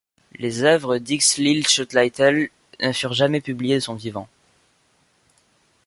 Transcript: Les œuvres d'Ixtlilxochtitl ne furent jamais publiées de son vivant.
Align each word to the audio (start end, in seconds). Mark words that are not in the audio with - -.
Les 0.39 0.63
œuvres 0.63 0.97
d'Ixtlilxochtitl 0.97 2.49
ne 2.81 2.91
furent 2.91 3.13
jamais 3.13 3.39
publiées 3.39 3.75
de 3.75 3.81
son 3.81 3.93
vivant. 3.93 4.27